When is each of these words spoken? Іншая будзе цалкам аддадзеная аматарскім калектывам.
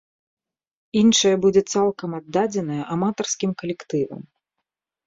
Іншая 1.01 1.33
будзе 1.45 1.63
цалкам 1.75 2.17
аддадзеная 2.21 2.81
аматарскім 2.97 3.51
калектывам. 3.63 4.21